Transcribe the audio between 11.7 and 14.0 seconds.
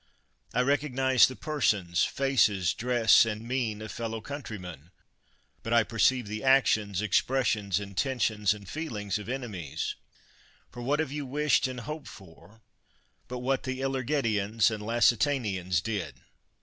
hoped for but what the